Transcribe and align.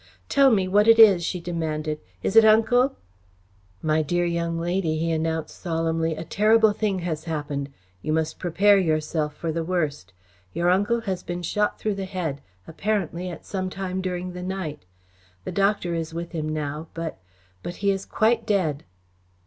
"Tell 0.29 0.49
me 0.49 0.67
what 0.67 0.87
it 0.87 0.97
is?" 0.97 1.23
she 1.23 1.39
demanded. 1.39 1.99
"Is 2.23 2.35
it 2.35 2.43
Uncle?" 2.43 2.95
"My 3.83 4.01
dear 4.01 4.25
young 4.25 4.57
lady," 4.57 4.97
he 4.97 5.11
announced 5.11 5.61
solemnly, 5.61 6.15
"a 6.15 6.23
terrible 6.23 6.73
thing 6.73 6.97
has 7.05 7.25
happened. 7.25 7.69
You 8.01 8.11
must 8.11 8.39
prepare 8.39 8.79
yourself 8.79 9.35
for 9.35 9.51
the 9.51 9.63
worst. 9.63 10.11
Your 10.53 10.71
uncle 10.71 11.01
has 11.01 11.21
been 11.21 11.43
shot 11.43 11.77
through 11.77 11.93
the 11.93 12.05
head, 12.05 12.41
apparently 12.67 13.29
at 13.29 13.45
some 13.45 13.69
time 13.69 14.01
during 14.01 14.33
the 14.33 14.41
night. 14.41 14.85
The 15.43 15.51
doctor 15.51 15.93
is 15.93 16.15
with 16.15 16.31
him 16.31 16.49
now, 16.49 16.87
but 16.95 17.19
but 17.61 17.75
he 17.85 17.91
is 17.91 18.03
quite 18.03 18.47
dead." 18.47 18.83